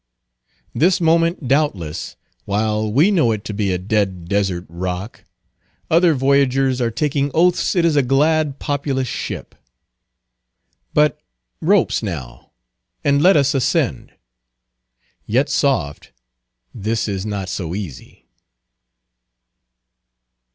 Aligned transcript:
This 0.73 0.99
moment, 0.99 1.47
doubtless, 1.47 2.15
while 2.45 2.91
we 2.91 3.11
know 3.11 3.31
it 3.31 3.43
to 3.45 3.53
be 3.53 3.71
a 3.71 3.77
dead 3.77 4.27
desert 4.27 4.65
rock 4.67 5.23
other 5.91 6.15
voyagers 6.15 6.81
are 6.81 6.89
taking 6.89 7.29
oaths 7.35 7.75
it 7.75 7.85
is 7.85 7.95
a 7.95 8.01
glad 8.01 8.57
populous 8.57 9.07
ship. 9.07 9.53
But 10.95 11.21
ropes 11.61 12.01
now, 12.01 12.49
and 13.03 13.21
let 13.21 13.37
us 13.37 13.53
ascend. 13.53 14.13
Yet 15.27 15.49
soft, 15.49 16.11
this 16.73 17.07
is 17.07 17.23
not 17.23 17.47
so 17.47 17.75
easy. 17.75 18.25